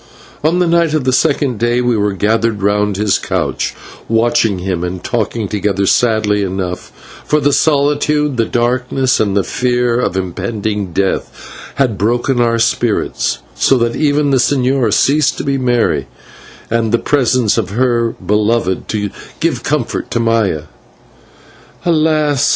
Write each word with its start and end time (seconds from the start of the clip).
On 0.43 0.57
the 0.57 0.65
night 0.65 0.95
of 0.95 1.03
the 1.03 1.13
second 1.13 1.59
day 1.59 1.79
we 1.79 1.95
were 1.95 2.13
gathered 2.13 2.63
round 2.63 2.97
his 2.97 3.19
couch, 3.19 3.75
watching 4.09 4.57
him 4.57 4.83
and 4.83 5.03
talking 5.03 5.47
together 5.47 5.85
sadly 5.85 6.41
enough, 6.41 6.91
for 7.23 7.39
the 7.39 7.53
solitude, 7.53 8.29
and 8.31 8.37
the 8.39 8.45
darkness, 8.45 9.19
and 9.19 9.37
the 9.37 9.43
fear 9.43 9.99
of 9.99 10.17
impending 10.17 10.91
death 10.91 11.53
had 11.75 11.99
broken 11.99 12.39
our 12.41 12.57
spirits, 12.57 13.43
so 13.53 13.77
that 13.77 13.95
even 13.95 14.31
the 14.31 14.37
señor 14.37 14.91
ceased 14.91 15.37
to 15.37 15.43
be 15.43 15.59
merry, 15.59 16.07
and 16.71 16.91
the 16.91 16.97
presence 16.97 17.55
of 17.59 17.69
her 17.69 18.13
beloved 18.25 18.87
to 18.87 19.11
give 19.39 19.61
comfort 19.61 20.09
to 20.09 20.19
Maya. 20.19 20.63
"Alas!" 21.85 22.49